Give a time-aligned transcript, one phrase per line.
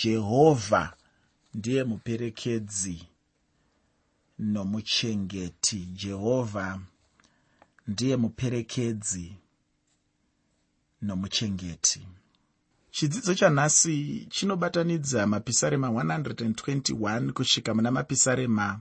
[0.00, 0.96] jehovha
[1.54, 3.06] ndiye muperekedzi
[4.38, 5.76] nomuchengeti.
[5.76, 6.80] Jehovha
[7.86, 9.36] ndiye muperekedzi
[11.02, 12.06] nomuchengeti.
[12.90, 18.80] Chidzidzo chanhasi chinobatanidza mapisarema 121 kusvika muna mapisarema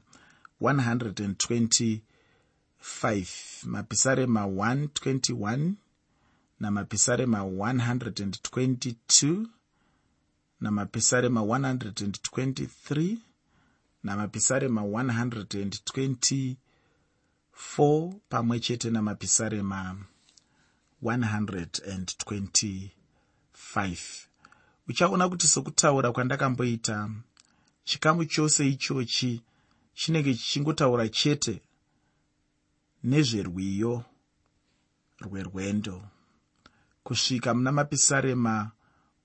[0.61, 1.99] 125
[3.63, 5.71] mapisarema 121
[6.59, 9.45] namapisarema 122
[10.61, 13.17] namapisarema 123
[14.03, 16.55] namapisarema 124
[18.29, 19.95] pamwe chete namapisarema
[21.03, 22.89] 125
[24.87, 27.09] uchaona kuti sokutaura kwandakamboita
[27.83, 29.41] chikamu chose ichochi
[29.93, 31.61] chinenge chichingotaura chete
[33.03, 34.03] nezverwiyo
[35.21, 36.03] rwerwendo.
[37.03, 38.71] Kusvika muna mapisarema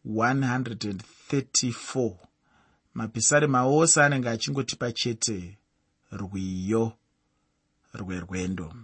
[0.06, 2.16] 134
[2.94, 5.58] mapisarema ose anenge achingotipa chete
[6.12, 6.92] rwiyo
[7.94, 8.74] rwerwendo.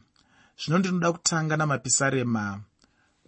[0.61, 2.61] Zvino ndinoda kutanga namapisarema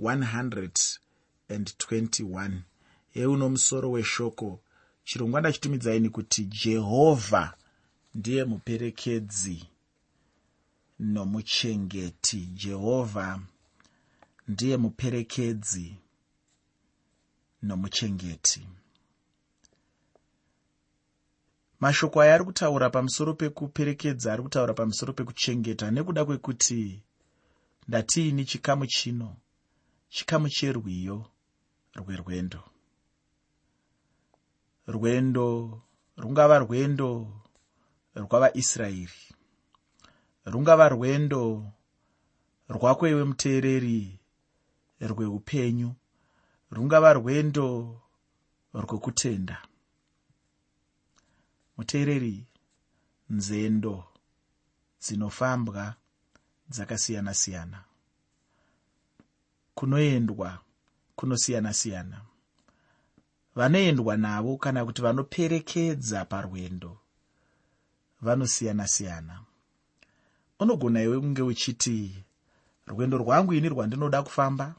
[0.01, 2.51] 121
[3.15, 4.61] euno musoro weshoko.
[5.05, 7.55] Chirongwa ndachitumidzai kuti jehovha
[8.15, 9.69] ndiye muperekedzi
[10.99, 12.47] nomuchengeti.
[12.47, 13.41] Jehovha
[14.49, 15.97] ndiye muperekedzi
[17.65, 18.69] nomuchengeti.
[21.81, 27.03] Mashoko aya ari kutaura pamusoro pekuperekedza ari kutaura pamusoro pekuchengeta nekuda kwekuti
[27.89, 29.37] ndatiini chikamu chino?
[30.09, 31.27] Chikamu cherwiyo
[31.95, 32.63] rwerwendo.
[34.87, 35.83] Rwendo
[36.17, 37.43] rungava rwendo
[38.15, 39.21] rwavaisraeri.
[40.45, 41.73] Rungava rwendo
[42.69, 44.21] rwako iwe muteereri
[45.01, 45.95] rweupenyu
[46.75, 48.01] rungava rwendo
[48.75, 49.63] rwokutenda.
[51.77, 52.47] Muteereri
[53.31, 54.05] nzendo
[55.03, 55.95] dzinofambwa
[56.71, 57.85] dzakasiyana-siyana.
[59.75, 60.59] Kunoendwa
[61.17, 62.21] kunosiyana-siyana.
[63.55, 66.99] Vanoendwa navo kana kuti vanoperekedza parwendo
[68.23, 69.41] vanosiyana-siyana.
[70.61, 72.25] Unogona iwe kunge uchiti
[72.87, 74.75] rwendo rwangu ini rwandinoda kufamba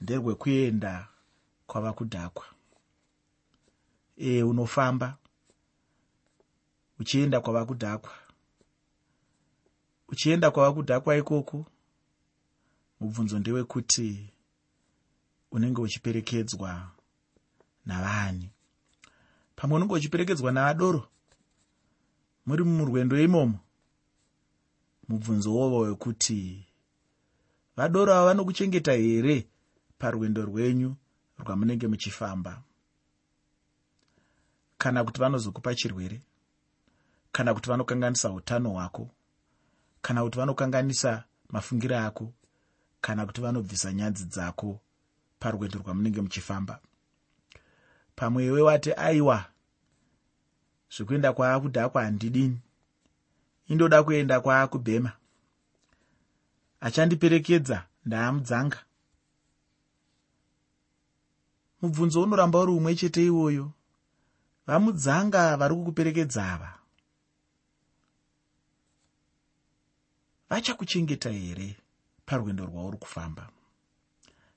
[0.00, 1.08] nderwekuenda
[1.66, 2.46] kwava kudhakwa.
[4.16, 5.16] E unofamba
[6.98, 8.12] uchienda kwava kudhakwa.
[10.08, 11.66] Uchienda kwava kudhakwa ikoko
[13.00, 14.30] mubvunzo ndewekuti
[15.50, 16.90] unenge uchiperekedzwa
[17.86, 18.50] navani.
[19.56, 21.08] Pamwe unenge uchiperekedzwa navadoro
[22.46, 23.58] muri murwendo imomo
[25.08, 26.66] mubvunzo wovo wekuti
[27.76, 29.46] vadoro ava vanokuchengeta here
[30.00, 30.96] parwendo rwenyu
[31.38, 32.62] rwamunenge muchifamba.
[34.78, 36.20] Kana kuti vanozokupa chirwere
[37.32, 39.10] kana kuti vanokanganisa utano hwako
[40.02, 42.32] kana kuti vanokanganisa mafungiro ako
[43.00, 44.80] kana kuti vanobvisa nyanzi dzako
[45.38, 46.80] parwendo rwamunenge muchifamba.
[48.16, 49.44] Pamwe iwe wati aiwa
[50.96, 52.58] zvekuenda kwaakudhakwa handidini
[53.66, 55.12] indoda kuenda kwaakubhema.
[56.80, 58.78] Achandiperekedza ndaamudzanga
[61.82, 63.72] mubvunzo unoramba uri umwe chete iwoyo.
[64.66, 66.70] Vamudzanga vari kukuperekedza ava.
[70.50, 71.76] Vachakuchengeta here
[72.26, 73.48] parwendo rwauri kufamba?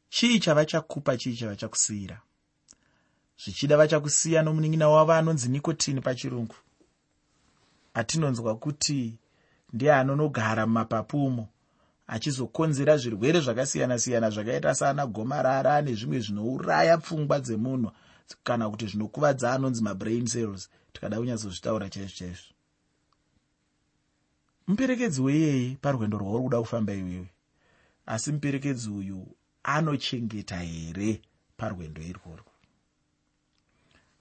[0.09, 2.21] Chii chavachakupa chii chavachakusiyira?
[3.43, 6.55] Zvichida vachakusiya nomunin'ina wavo anonzi nikotini pachirungu.
[7.93, 9.17] Atinonzwa kuti
[9.73, 11.47] ndiye anonogara mumapapu umo
[12.13, 17.89] achizokonzera zvirwere zvakasiyana-siyana zvakaita sana gomarara nezvimwe zvinouraya pfungwa dzemunhu
[18.43, 22.53] kana kuti zvinokuvadza anonzi mabrain cells tikada kunyatsozvitaura chaizvo chaizvo.
[24.67, 27.29] Muperekedzi weiyeye parwendo rwauri kuda kufamba iwewe
[28.05, 31.21] asi muperekedzi uyu anochengeta here
[31.57, 32.51] parwendo irworwo?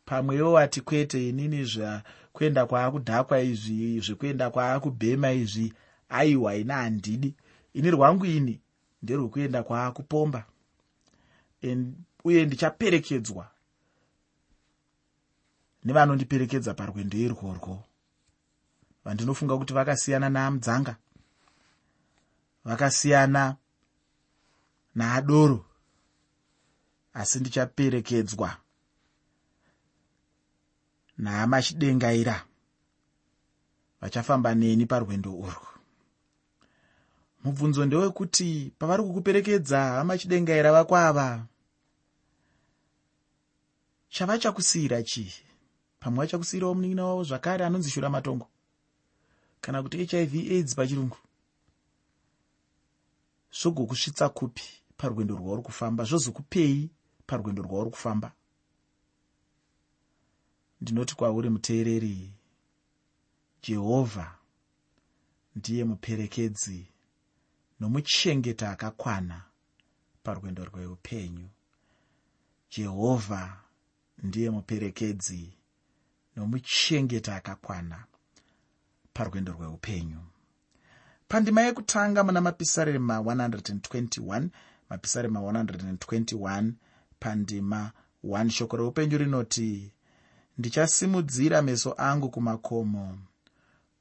[0.04, 5.72] Pamwewo wati kwete inini zvakuenda kwaakudhakwa izvi zvekuenda kwaakubhema izvi
[6.08, 7.34] aiwa ina handidi
[7.74, 8.60] ini rwangu ini
[9.02, 10.46] nderwekuenda kwaakupomba
[12.24, 13.50] uye ndichaperekedzwa
[15.84, 17.84] nevanondiperekedza parwendo irworwo
[19.04, 20.96] vandinofunga kuti vakasiyana naamudzanga
[22.64, 23.56] vakasiyana
[24.94, 25.64] naadoro
[27.14, 28.56] asi ndichaperekedzwa
[31.18, 32.46] nahama chidengaira
[34.00, 35.71] vachafamba neni parwendo urwu
[37.44, 41.46] mubvunzo ndewekuti pavari kukuperekedza hama chidengaira vako ava
[44.08, 45.32] chavachakusiyira chii?
[46.00, 48.46] Pamwe vachakusiyirawo munin'ina wavo zvakare anonzi shura matongo?
[49.60, 51.16] Kana kuti hiv aids pachirungu?
[53.52, 54.62] Zvogokusvitsa kupi
[54.96, 56.04] parwendo rwauri kufamba?
[56.04, 56.90] Zvozokupei
[57.26, 58.32] parwendo rwauri kufamba?
[60.80, 62.32] Ndinoti kwauri muteereri
[63.62, 64.38] jehovha
[65.56, 66.91] ndiye muperekedzi
[67.82, 69.42] nomuchengeta akakwana
[70.22, 71.48] parwendo rweupenyu.
[72.70, 73.56] Jehovha
[74.18, 75.52] ndiye muperekedzi
[76.36, 78.04] nomuchengeta akakwana
[79.14, 80.20] parwendo rweupenyu.
[81.28, 84.48] Pandima yekutanga muna mapisarema 121
[84.90, 86.72] mapisarema 121
[87.20, 87.92] pandima
[88.24, 89.92] 1 shoko reupenyu rinoti
[90.58, 93.18] ndichasimudzira meso angu kumakomo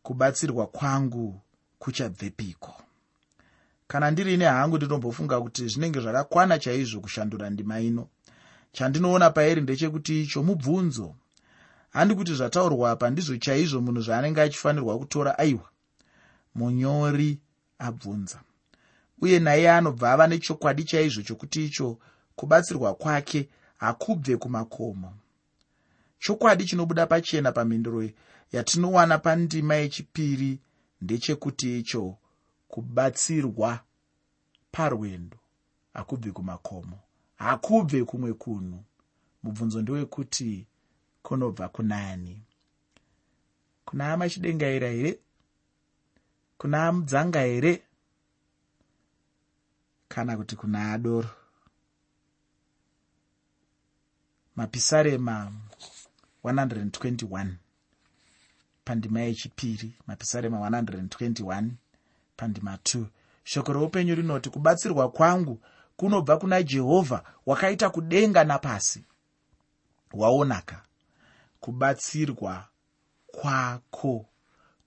[0.04, 1.42] kubatsirwa kwangu
[1.80, 2.84] kuchabvepiko
[3.92, 8.08] kana ndirini hangu ndinombofunga kuti zvinenge zvakakwana chaizvo kushandura ndima ino.
[8.72, 11.16] Chandinoona pairi ndechekuti icho mubvunzo.
[11.90, 15.70] Handi kuti zvataurwa apa ndizvo chaizvo munhu zvaanenge achifanirwa kutora aiwa.
[16.56, 17.40] Munyori
[17.80, 18.40] abvunza.
[19.22, 21.98] Uye naye anobva ava nechokwadi chaizvo chokuti icho
[22.36, 25.14] kubatsirwa kwake hakubve kumakomo.
[26.20, 28.10] Chokwadi chinobuda pachena pamhinduro
[28.52, 30.60] yatinowana pandima yechipiri
[31.02, 32.18] ndechekuti icho
[32.72, 33.84] kubatsirwa
[34.72, 35.38] parwendo
[35.94, 37.00] hakubve kumakomo
[37.36, 38.84] hakubve kumwe kunhu.
[39.44, 40.68] Mubvunzo ndewekuti
[41.24, 42.42] kunobva kunani.
[43.86, 45.20] Kuna amachidengaira here?
[46.58, 47.84] Kuna amudzanga here
[50.08, 51.30] kana kuti kuna adoro.
[54.56, 55.52] Mapisarema
[56.44, 57.54] 121
[58.86, 61.70] pandima yechipiri mapisarema 121
[62.36, 63.06] pandima 2
[63.44, 65.62] shoko reupenyu rinoti kubatsirwa kwangu
[65.96, 69.04] kunobva kuna jehovha wakaita kudenga napasi.
[70.14, 70.82] Waonaka.
[71.60, 72.68] Kubatsirwa
[73.28, 74.26] kwako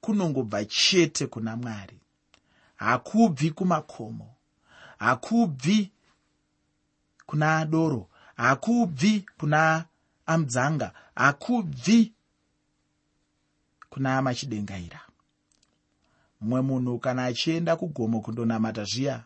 [0.00, 2.00] kunongobva chete kuna mwari.
[2.76, 4.34] Hakubvi kumakomo
[4.98, 5.92] hakubvi
[7.26, 9.84] kuna adoro hakubvi kuna
[10.26, 12.12] amudzanga hakubvi
[13.90, 15.00] kuna amachidengaira
[16.40, 19.24] mumwe munhu kana achienda kugomo kundonamata zviya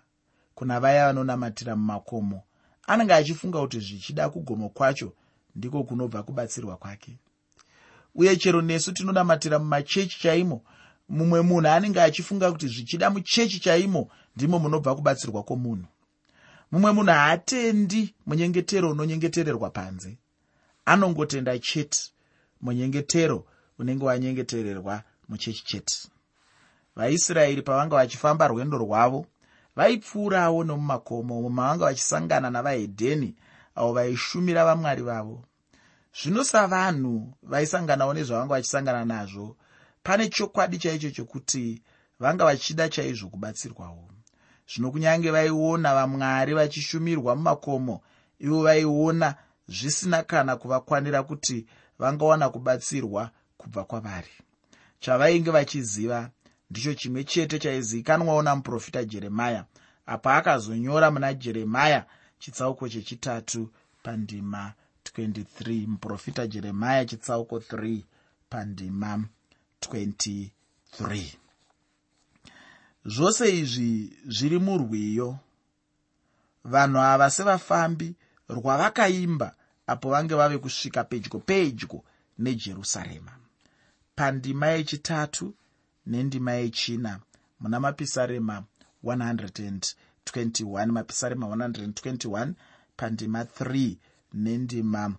[0.55, 2.43] kuna vaya vanonamatira mumakomo
[2.87, 5.13] anenge achifunga kuti zvichida kugomo kwacho
[5.57, 7.19] ndiko kunobva kubatsirwa kwake.
[8.15, 10.63] Uye chero nesu tinonamatira mumachechi chaimo
[11.09, 15.87] mumwe munhu anenge achifunga kuti zvichida muchechi chaimo ndimo munobva kubatsirwa kwomunhu.
[16.73, 20.19] Mumwe munhu haatendi munyengetero unonyengetererwa panze.
[20.85, 21.99] Anongotenda chete
[22.61, 23.47] munyengetero
[23.79, 26.09] unenge wanyengetererwa muchechi chete
[26.99, 29.27] vaisraeri pavanga vachifamba rwendo rwavo
[29.77, 33.35] vaipfuurawo nomumakomo umo mavanga vachisangana navahedheni
[33.75, 35.45] avo vaishumira vamwari vavo.
[36.23, 39.57] Zvino savanhu vaisanganawo nezvavanga vachisangana nazvo
[40.03, 41.83] pane chokwadi chaicho chokuti
[42.21, 44.09] vanga vachida chaizvo kubatsirwawo.
[44.71, 48.01] Zvino kunyange vaiona vamwari vachishumirwa mumakomo
[48.41, 49.35] ivo vaiona
[49.69, 51.67] zvisina kana kuvakwanira kuti
[51.99, 54.35] vangawana kubatsirwa kubva kwavari.
[55.01, 56.31] Chavainge vachiziva
[56.71, 59.65] ndicho chimwe chete chaizivikanwawo namuprofita jeremya
[60.07, 62.07] apa akazonyora muna jeremya
[62.39, 63.71] chitsauko chechitatu
[64.03, 64.73] pandima
[65.05, 68.03] 23 muprofita jeremya chitsauko 3
[68.51, 69.25] pandima
[69.81, 70.51] 23
[73.09, 75.39] zvose izvi zviri murwiyo.
[76.65, 78.15] Vanhu ava sevafambi
[78.49, 79.55] rwavakaimba
[79.87, 82.05] apo vange vave kusvika pedyo pedyo
[82.39, 83.33] nejerusarema.
[84.17, 85.55] Pandima yechitatu
[86.11, 87.13] nendima yechina
[87.61, 88.65] muna mapisarema
[89.05, 92.53] 121 mapisarema 121
[92.97, 93.97] pandima 3
[94.33, 95.15] nendima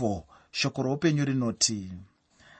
[0.00, 1.92] 4 shoko roupenyu rinoti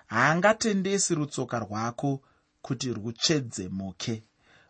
[0.06, 2.21] haangatendesi rutsoka rwako
[2.62, 4.23] kuti rutsvedzemuke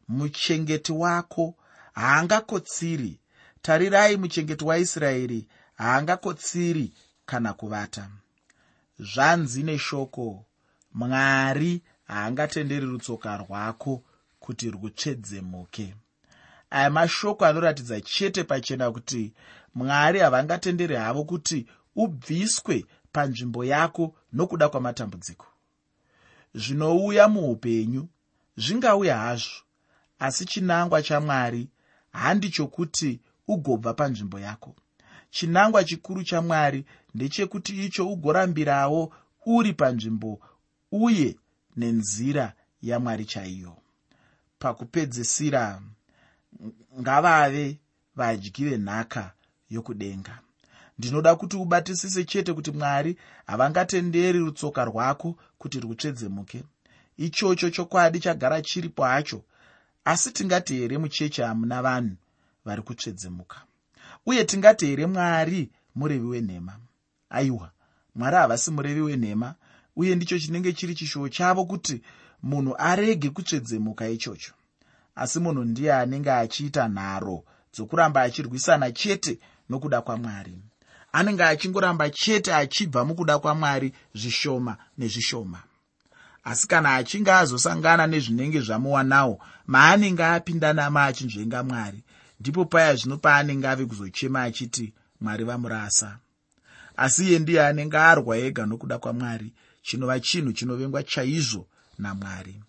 [0.09, 1.55] muchengeti wako
[1.93, 3.21] haangakotsiri.
[3.63, 6.93] Tarirai muchengeti waisraeri haangakotsiri
[7.27, 8.09] kana kuvata.
[9.01, 10.45] Zvanzi neshoko
[10.95, 14.03] mwari haangatenderi rutsoka rwako
[14.41, 15.95] kuti rutsvedzemuke
[16.71, 19.33] aya mashoko anoratidza chete pachena kuti
[19.75, 25.47] mwari havangatenderi havo kuti ubviswe panzvimbo yako nokuda kwamatambudziko.
[26.55, 28.09] Zvinouya muupenyu
[28.57, 29.61] zvingauya hazvo
[30.19, 31.69] asi chinangwa chamwari
[32.13, 34.77] handi chokuti ugobva panzvimbo yako.
[35.31, 36.85] Chinangwa chikuru chamwari
[37.15, 39.13] ndechekuti icho ugorambirawo
[39.47, 40.41] uri panzvimbo
[40.93, 41.37] uye
[41.77, 42.53] nenzira
[42.83, 43.77] yamwari chaiyo.
[44.59, 45.83] Pakupedzisira
[47.01, 47.79] ngavave
[48.17, 49.33] vadyi venhaka
[49.71, 50.39] yokudenga.
[50.99, 53.17] Ndinoda kuti ubatisise chete kuti mwari
[53.47, 56.65] havangatenderi rutsoka rwako kuti rutsvedzemuke.
[57.17, 59.43] Ichocho chokwadi chagara chiripo hacho
[60.05, 62.17] asi tingati here mucheche hamuna vanhu
[62.65, 63.63] vari kutsvedzemuka?
[64.27, 66.79] Uye tingati here mwari murevi wenhema?
[67.31, 67.71] Aiwa
[68.15, 69.55] mwari havasi murevi wenhema
[69.97, 72.03] uye ndicho chinenge chiri chishuwo chavo kuti
[72.43, 74.53] munhu arege kutsvedzemuka ichocho.
[75.15, 79.39] Asi munhu ndiye anenge achiita nharo dzokuramba achirwisana chete
[79.69, 80.59] nokuda kwamwari.
[81.13, 85.61] Anenge achingoramba chete achibva mukuda kwamwari zvishoma nezvishoma.
[86.45, 92.01] Asi kana achinge azosangana nezvinenge zvamuwanawo maanenge apindanama achinzvenga mwari
[92.41, 96.19] ndipo paya zvino paanenge ave kuzochema achiti mwari vamurasa.
[96.97, 99.53] Asi iye ndiye anenge arwa ega nokuda kwamwari
[99.87, 102.63] chinova chinhu chinovengwa chaizvo namwari.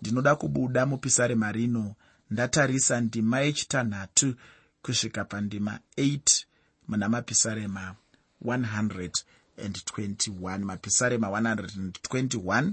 [0.00, 1.94] Ndinoda kubuda mupisarema rino
[2.30, 4.34] ndatarisa ndima yechitanhatu
[4.82, 6.44] kusvika pandima 8
[6.88, 7.94] muna mapisarema
[8.44, 12.72] 121 mapisarema 121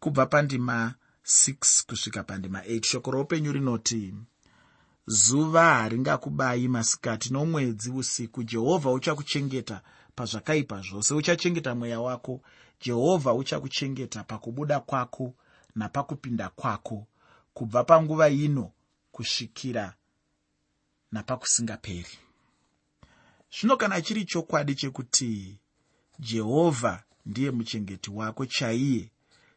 [0.00, 0.94] kubva pandima
[1.24, 4.14] 6 kusvika pandima 8 shoko roupenyu rinoti
[5.06, 9.80] zuva haringakubayi masikati nomwedzi usiku jehovha uchakuchengeta
[10.14, 11.14] pazvakaipa zvose.
[11.14, 12.40] Uchachengeta mweya wako
[12.80, 15.34] jehovha uchakuchengeta pakubuda kwako
[15.74, 17.06] napakupinda kwako
[17.54, 18.72] kubva panguva ino
[19.12, 19.94] kusvikira
[21.12, 22.18] napakusingaperi.
[23.58, 25.58] Zvino kana chiri chokwadi chekuti
[26.18, 29.10] jehovha ndiye muchengeti wako chaiye?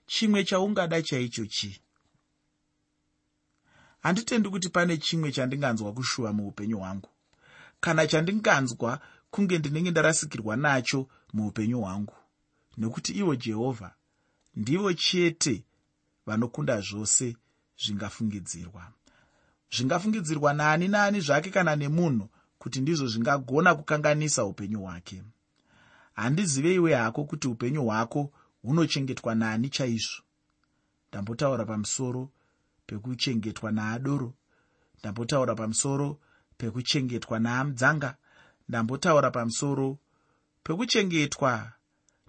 [0.06, 1.80] Chimwe chaungada chaicho chii?
[4.00, 7.10] Handitendi kuti pane chimwe chandinganzwa kushuva muupenyu hwangu.
[7.80, 12.16] Kana chandinganzwa kunge ndinenge ndarasikirwa nacho muupenyu hwangu
[12.80, 13.92] nekuti ivo jehovha
[14.56, 15.64] ndivo chete
[16.26, 17.36] vanokunda zvose
[17.82, 18.84] zvingafungidzirwa.
[19.76, 25.24] Zvingafungidzirwa naani naani zvake kana nemunhu kuti ndizvo zvingagona kukanganisa upenyu hwake.
[26.14, 28.32] Handiziveiwe hako kuti upenyu hwako
[28.62, 30.24] hunochengetwa naani chaizvo.
[31.10, 32.32] Ndambotaura pamusoro
[32.86, 34.34] pekuchengetwa naadoro.
[35.00, 36.20] Ndambotaura pamusoro
[36.58, 38.16] pekuchengetwa naamudzanga
[38.70, 39.98] ndambotaura pamusoro
[40.64, 41.72] pekuchengetwa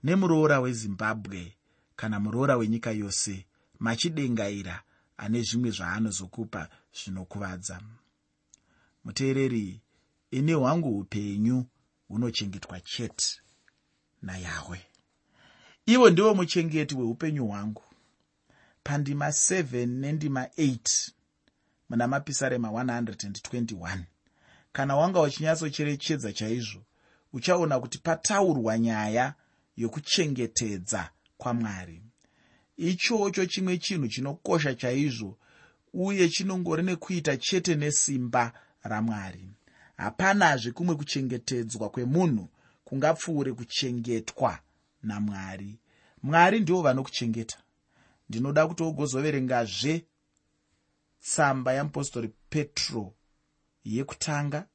[0.04, 1.56] nemuroora wezimbabwe
[1.96, 3.46] kana muroora wenyika yose
[3.78, 4.82] machidengaira
[5.16, 7.80] ane zvimwe zvaanozokupa zvinokuvadza.
[9.04, 9.80] Muteereri
[10.30, 11.66] ini hwangu upenyu
[12.08, 13.40] hunochengetwa chete
[14.22, 14.80] nayahwe.
[15.86, 17.82] Ivo ndivo muchengeti hweupenyu hwangu.
[18.82, 21.10] Pandima 7 nendima 8
[21.88, 23.98] muna mapisarema 121
[24.72, 26.82] kana wanga uchinyatsocherechedza chaizvo
[27.32, 29.34] uchaona kuti pataurwa nyaya
[29.80, 32.02] yokuchengetedza kwamwari.
[32.76, 35.38] Ichocho chimwe chinhu chinokosha chaizvo
[35.92, 39.44] uye chinongori nekuita chete nesimba ramwari.
[39.96, 42.48] Hapanazve kumwe kuchengetedzwa kwemunhu
[42.84, 44.58] kungapfuure kuchengetwa
[45.02, 45.78] namwari.
[46.22, 47.58] Mwari ndivo vanokuchengeta.
[48.28, 50.04] Ndinoda kuti ugozoverengazve
[51.20, 53.14] tsamba yamupostori petro
[53.84, 54.66] yekutanga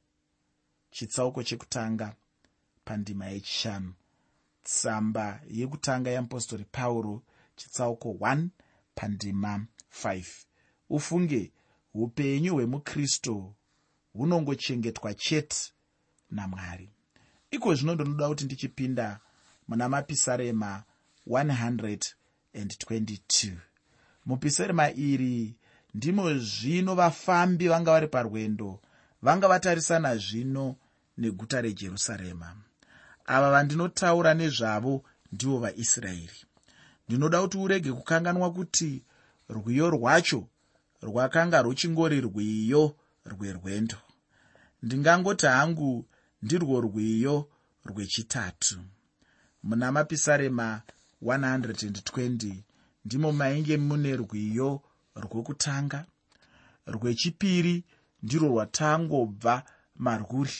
[0.92, 2.16] chitsauko chekutanga
[2.86, 3.94] pandima yechishanu
[4.66, 7.24] tsamba yekutanga yamupostori pauro
[7.56, 8.48] chitsauko 1
[8.96, 9.66] pandima
[10.04, 10.26] 5
[10.90, 11.52] ufunge
[11.94, 13.54] upenyu hwemukristu
[14.14, 15.58] hunongochengetwa chete
[16.30, 16.90] namwari.
[17.52, 19.20] Iko zvino ndinoda kuti ndichipinda
[19.68, 20.84] muna mapisarema
[21.28, 23.52] 122
[24.26, 25.56] mupisarema iri
[25.94, 28.82] ndimo zvino vafambi vanga vari parwendo
[29.22, 30.76] vanga vatarisana zvino
[31.18, 32.56] neguta rejerusarema
[33.26, 36.40] ava vandinotaura nezvavo ndivo vaisraeri.
[37.08, 39.04] Ndinoda kuti urege kukanganwa kuti
[39.50, 40.48] rwiyo rwacho
[41.02, 43.98] rwakanga ruchingori rwiyo rwerwendo
[44.84, 46.06] ndingangoti hangu
[46.42, 47.50] ndirwo rwiyo
[47.86, 48.80] rwechitatu.
[49.64, 50.82] Muna mapisarema
[51.22, 52.56] 120
[53.06, 54.82] ndimo mainge mune rwiyo
[55.16, 56.06] rwokutanga.
[56.88, 57.84] Rwechipiri
[58.24, 59.64] ndirwo rwatangobva
[59.96, 60.60] marwuri.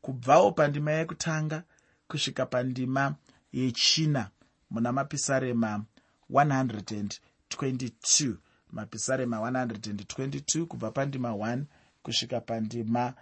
[0.00, 1.62] Kubvawo pandima yekutanga
[2.08, 3.14] kusvika pandima
[3.52, 4.30] yechina
[4.70, 5.84] muna mapisarema
[6.30, 8.34] 122
[8.72, 11.62] mapisarema 122 kubva pandima 1
[12.02, 13.14] kusvika pandima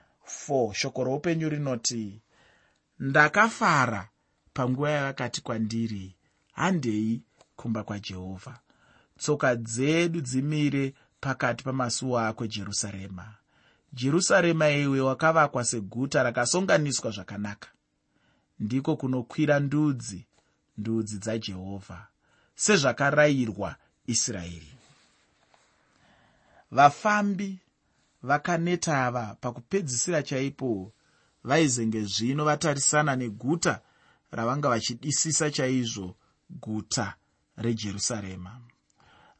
[0.48, 2.22] 4 shoko roupenyu rinoti
[2.98, 4.08] ndakafara
[4.52, 6.16] panguva yavakati kwandiri
[6.52, 7.22] handei
[7.56, 8.58] kumba kwajehovha
[9.18, 13.34] tsoka dzedu dzimire pakati pamasuo ako jerusarema.
[13.92, 17.68] Jerusarema iwe wakavakwa seguta rakasonganiswa zvakanaka
[18.60, 20.26] ndiko kunokwira ndudzi
[20.78, 22.06] ndudzi dzajehovha
[22.54, 24.72] sezvakarayirwa israeri.
[26.70, 27.58] Vafambi
[28.22, 30.92] vakaneta ava pakupedzisira chaipo
[31.44, 33.80] vaizenge zvino vatarisana neguta
[34.30, 36.16] ravanga vachidisisa chaizvo
[36.50, 37.14] guta
[37.56, 38.60] rejerusarema.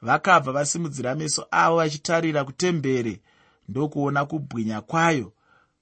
[0.02, 3.20] Vakabva vasimudzira meso avo vachitarira kutembere
[3.68, 5.32] ndokuona kubwinya kwayo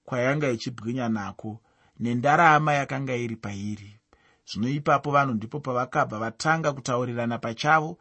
[0.05, 1.61] kwayanga ichibwinya nako
[2.01, 3.99] nendarama yakanga iri pairi.
[4.47, 7.99] Zvino ipapo vanhu ndipo pavakabva vatanga kutaurirana pachavo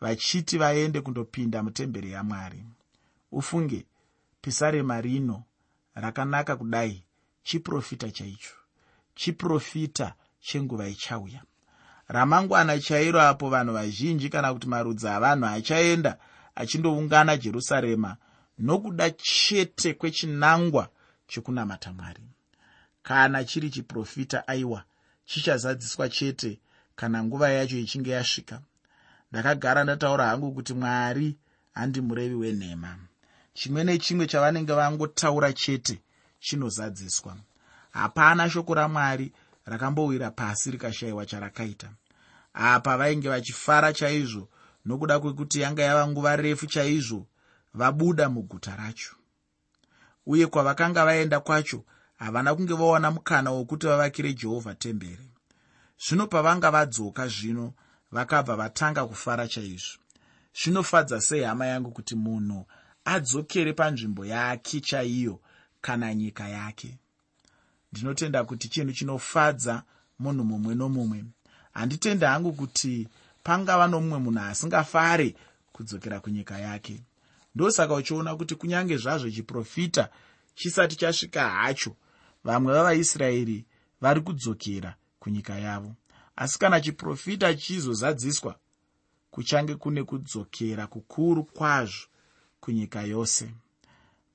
[0.00, 2.64] vachiti vaende kundopinda mutemberi yamwari.
[3.32, 3.86] Ufunge
[4.40, 5.44] pisarema rino
[5.94, 7.04] rakanaka kudai
[7.42, 8.54] chiprofita chaicho.
[9.14, 11.42] Chiprofita chenguva ichauya.
[12.08, 16.18] Ramangwana chairo apo vanhu vazhinji kana kuti marudzi avanhu achaenda
[16.54, 18.16] achindoungana jerusarema
[18.58, 20.88] nokuda chete kwechinangwa
[21.26, 22.22] chekunamata mwari
[23.06, 24.84] kana chiri chiprofita aiwa
[25.24, 26.58] chichazadziswa chete
[26.96, 28.60] kana nguva yacho ichinge yasvika.
[29.32, 31.36] Ndakagara ndataura hangu kuti mwari
[31.74, 32.98] handi murevi wenhema.
[33.54, 36.02] Chimwe nechimwe chavanenge vangotaura chete
[36.40, 37.36] chinozadziswa.
[37.90, 39.32] Hapana shoko ramwari
[39.64, 41.88] rakambowira pasi rikashayiwa charakaita.
[42.54, 44.48] Apa vainge vachifara chaizvo
[44.84, 47.26] nokuda kwekuti yanga yava nguva refu chaizvo
[47.74, 49.14] vabuda muguta racho.
[50.26, 51.84] Uye kwavakanga vaenda kwacho
[52.16, 55.30] havana kunge vawana mukana wokuti vavakire jehovha temberi.
[55.98, 57.74] Zvino pavanga vadzoka zvino
[58.12, 59.98] vakabva vatanga kufara chaizvo.
[60.54, 62.66] Zvinofadza sei hama yangu kuti munhu
[63.04, 65.40] adzokere panzvimbo yake chaiyo
[65.80, 66.98] kana nyika yake?
[67.92, 69.82] Ndinotenda kuti chinhu chinofadza
[70.18, 71.24] munhu mumwe nomumwe.
[71.72, 73.08] Handitendi hangu kuti
[73.42, 75.34] pangava nomumwe munhu asingafare
[75.72, 77.04] kudzokera kunyika yake.
[77.54, 80.08] Ndosaka uchiona kuti kunyange zvazvo chiprofita
[80.54, 81.96] chisati chasvika hacho
[82.46, 83.64] vamwe vavaisraeri
[84.00, 85.94] vari kudzokera kunyika yavo.
[86.36, 88.58] Asi kana chiprofita chizozadziswa
[89.30, 92.06] kuchange kune kudzokera kukuru kwazvo
[92.60, 93.54] kunyika yose.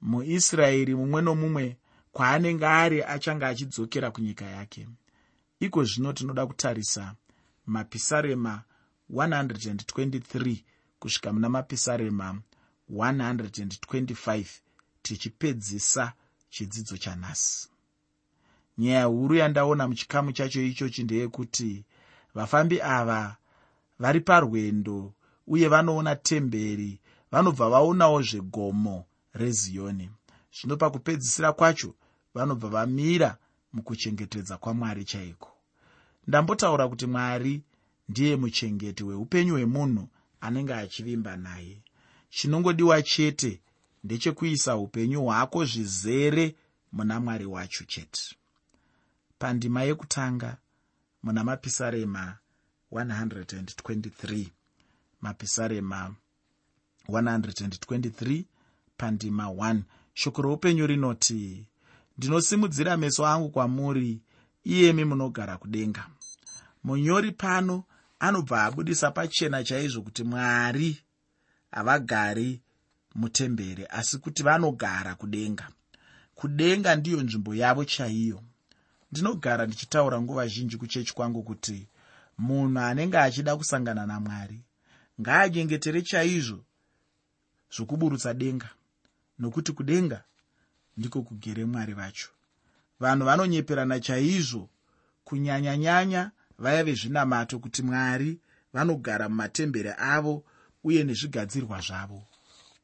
[0.02, 1.78] Muisraeri mumwe nomumwe
[2.12, 4.88] kwaanenge ari achange achidzokera kunyika yake.
[5.60, 7.16] Iko zvino tinoda kutarisa
[7.66, 8.64] mapisarema
[9.14, 10.58] 123
[11.00, 12.42] kusvika muna mapisarema
[12.94, 14.46] 125
[15.02, 16.14] tichipedzisa
[16.50, 17.71] chidzidzo chanhasi
[18.82, 21.86] nyaya huru yandaona muchikamu chacho ichochi ndeyekuti
[22.36, 23.38] vafambi ava
[24.00, 25.14] vari parwendo
[25.48, 27.00] uye vanoona temberi
[27.32, 30.10] vanobva vaonawo zvegomo reziyoni
[30.56, 31.94] zvino pakupedzisira kwacho
[32.36, 33.38] vanobva vamira
[33.74, 35.52] mukuchengetedza kwamwari chaiko.
[36.28, 37.62] Ndambotaura kuti mwari
[38.10, 40.08] ndiye muchengeti weupenyu hwemunhu
[40.42, 41.78] anenge achivimba naye.
[42.30, 43.62] Chinongodiwa chete
[44.04, 46.56] ndechekuisa upenyu hwako zvizere
[46.92, 48.36] muna mwari wacho chete
[49.42, 50.58] pandima yekutanga
[51.24, 52.38] muna mapisarema
[52.92, 54.46] 123
[55.22, 56.16] mapisarema
[57.10, 58.44] 123
[58.98, 59.82] pandima 1
[60.14, 61.66] shoko roupenyu rinoti
[62.18, 64.22] ndinosimudzira meso angu kwamuri
[64.64, 66.08] iyemi munogara kudenga.
[66.84, 67.84] Munyori pano
[68.20, 70.98] anobva abudisa pachena chaizvo kuti mwari
[71.72, 72.62] havagari
[73.16, 75.70] mutembere asi kuti vanogara kudenga.
[76.36, 78.44] Kudenga ndiyo nzvimbo yavo chaiyo
[79.12, 81.88] ndinogara ndichitaura nguva zhinji kuchechi kwangu kuti
[82.38, 84.60] munhu anenge achida kusangana namwari
[85.22, 86.60] ngaanyengetere chaizvo
[87.76, 88.70] zvokuburutsa denga
[89.40, 90.24] nokuti kudenga
[90.98, 92.30] ndiko kugere mwari vacho.
[93.00, 94.70] Vanhu vanonyeperana chaizvo
[95.24, 98.40] kunyanyanyanya vaya vezvinamato kuti mwari
[98.74, 100.44] vanogara mumatembere avo
[100.84, 102.24] uye nezvigadzirwa zvavo.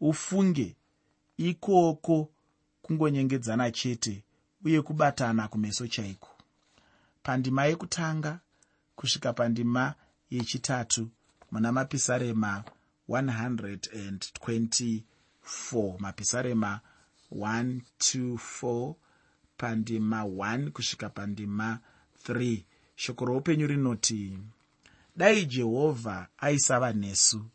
[0.01, 0.75] Ufunge
[1.37, 2.29] ikoko
[2.81, 4.23] kungonyengedzana chete
[4.65, 6.29] uye kubatana kumeso chaiko?
[7.23, 8.39] Pandima yekutanga
[8.95, 9.95] kusvika pandima
[10.29, 11.09] yechitatu
[11.51, 12.63] muna mapisarema
[13.09, 15.01] 124
[15.99, 16.79] mapisarema
[17.31, 18.93] 124
[19.57, 21.79] pandima 1 kusvika pandima
[22.27, 22.63] 3
[22.95, 24.39] shoko roupenyu rinoti
[25.15, 27.45] dai jehovha aisava nesu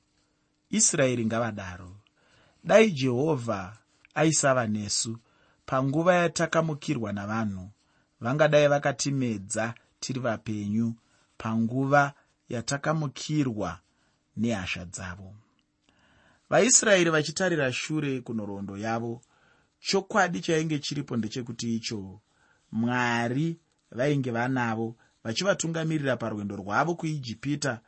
[0.70, 1.96] israeri ngavadaro.
[2.64, 3.78] Dai jehovha
[4.14, 5.18] aisava nesu
[5.66, 7.70] panguva yatakamukirwa navanhu
[8.20, 10.94] vangadai vakatimedza tiri vapenyu
[11.38, 12.12] panguva
[12.48, 13.78] yatakamukirwa
[14.36, 15.34] nehasha dzavo.
[16.50, 19.22] Vaisraeri vachitarira shure kunhoroondo yavo
[19.80, 22.20] chokwadi chainge chiripo ndechekuti icho
[22.72, 27.80] mwari vainge vanavo vachivatungamirira parwendo rwavo kuijipita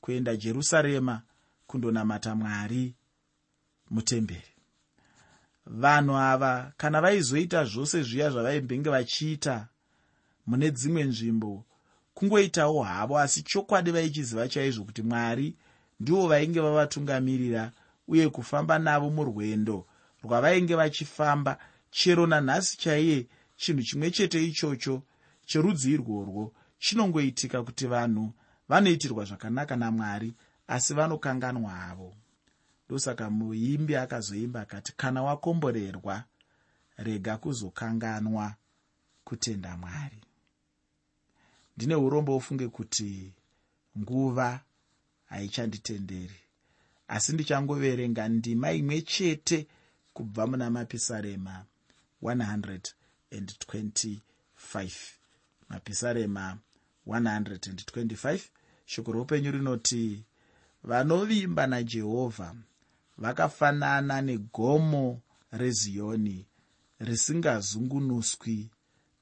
[0.00, 1.22] kuenda jerusarema
[1.66, 2.94] kundonamata mwari
[3.90, 4.55] mutemberi
[5.66, 9.68] vanhu ava kana vaizoita zvose zviya zvavaimbenge vachiita
[10.46, 11.64] mune dzimwe nzvimbo
[12.14, 15.56] kungoitawo havo asi chokwadi vaichiziva chaizvo kuti mwari
[16.00, 17.72] ndivo vainge vavatungamirira
[18.08, 19.86] uye kufamba navo murwendo
[20.22, 21.58] rwavainge vachifamba
[21.90, 23.26] chero nanhasi chaiye
[23.56, 25.02] chinhu chimwe chete ichocho
[25.46, 28.32] cherudzi irworwo chinongoitika kuti vanhu
[28.68, 30.34] vanoitirwa zvakanaka namwari
[30.68, 32.14] asi vanokanganwa havo
[32.88, 36.24] ndosaka muimbi akazoimba akati kana wakomborerwa
[36.96, 38.54] rega kuzokanganwa
[39.24, 40.20] kutenda mwari.
[41.76, 43.32] Ndine urombo ufunge kuti
[43.98, 44.60] nguva
[45.24, 46.34] haichanditenderi
[47.08, 49.66] asi ndichangoverenga ndima imwe chete
[50.12, 51.64] kubva muna mapisarema
[52.22, 54.90] 125
[55.68, 56.58] mapisarema
[57.06, 58.40] 125
[58.86, 60.24] shoko roupenyu rinoti
[60.84, 62.54] vanovimba najehovha
[63.18, 65.20] vakafanana negomo
[65.52, 66.46] reziyoni
[66.98, 68.70] risingazungunuswi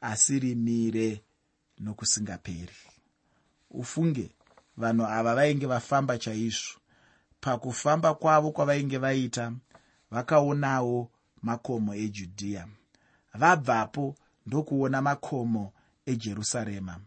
[0.00, 1.22] asi rimire
[1.78, 2.76] nokusingaperi.
[3.70, 4.30] Ufunge
[4.76, 6.78] vanhu ava vainge vafamba chaizvo.
[7.40, 9.52] Pakufamba kwavo kwavainge vaita
[10.10, 11.10] vakaonawo
[11.42, 12.68] makomo ejudhiya
[13.34, 14.14] vabvapo
[14.46, 15.72] ndokuona makomo
[16.06, 17.00] ejerusarema.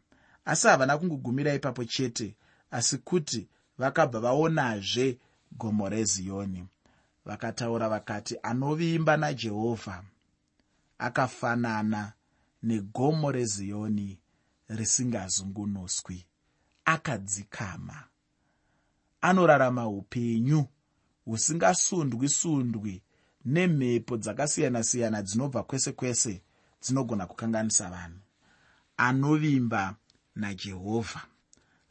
[0.45, 2.35] Asi havana kungogumira ipapo chete
[2.71, 3.47] asi kuti
[3.77, 5.17] vakabva vaonazve
[5.51, 6.67] gomo reziyoni
[7.27, 10.03] vakataura vakati anovimba najehovha
[10.97, 12.13] akafanana
[12.63, 14.19] negomo reziyoni
[14.69, 16.25] risingazungunuswi
[16.85, 18.03] akadzikama.
[19.21, 20.65] Anorarama upenyu
[21.25, 23.03] husingasundwi sundwi
[23.45, 26.41] nemhepo dzakasiyana-siyana dzinobva kwese kwese
[26.81, 28.19] dzinogona kukanganisa vanhu.
[28.97, 29.95] Anovimba
[30.35, 31.21] najehovha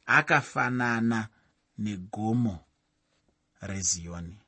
[0.06, 1.28] akafanana
[1.78, 2.58] negomo
[3.60, 4.38] reziyoni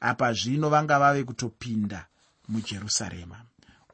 [0.00, 2.06] apa zvino vanga vave kutopinda
[2.48, 3.46] mujerusarema.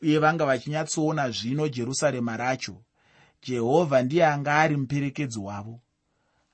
[0.02, 2.82] Uye vanga vachinyatsoona zvino jerusarema racho
[3.42, 5.80] jehovha ndiye anga ari muperekedzi wavo.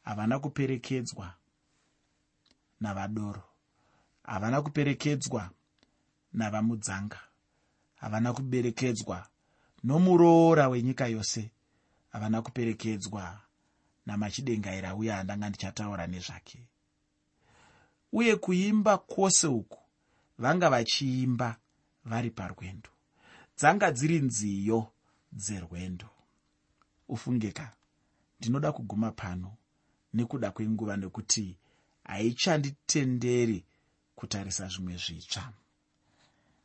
[0.05, 1.35] Havana kuperekedzwa
[2.81, 3.43] navadoro
[4.23, 5.51] havana kuperekedzwa
[6.33, 7.21] navamudzanga
[7.95, 9.27] havana kuberekedzwa
[9.85, 11.51] nomuroora wenyika yose
[12.13, 13.41] havana kuperekedzwa
[14.07, 14.95] namachidengaira.
[14.95, 16.69] Uye handanga ndichataura nezvake
[18.13, 19.79] uye kuimba kwose uku
[20.39, 21.57] vanga vachiimba
[22.05, 22.91] vari parwendo.
[23.57, 24.93] Dzanga dziri nziyo
[25.33, 26.09] dzerwendo.
[27.09, 27.73] Ufungeka
[28.41, 29.57] ndinoda kuguma pano
[30.15, 31.57] nekuda kwenguva nekuti
[32.05, 33.65] haichanditenderi
[34.15, 35.53] kutarisa zvimwe zvitsva.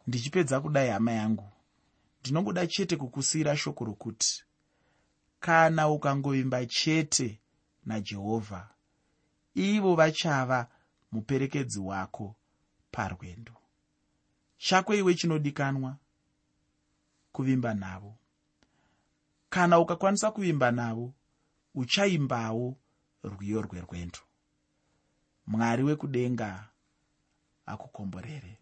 [0.07, 1.49] Ndichipedza kudai hama yangu
[2.19, 4.43] ndinongoda chete kukusiyira shoko rokuti
[5.39, 7.39] kana ukangovimba chete
[7.85, 8.69] najehovha
[9.55, 10.67] ivo vachava
[11.13, 12.35] muperekedzi wako
[12.91, 13.53] parwendo.
[14.57, 15.97] Chako iwe chinodikanwa
[17.31, 18.15] kuvimba navo.
[19.49, 21.13] Kana ukakwanisa kuvimba navo
[21.75, 22.77] uchaimbawo
[23.23, 24.19] rwiyo rwerwendo.
[25.47, 26.69] Mwari wekudenga
[27.65, 28.57] akukomborere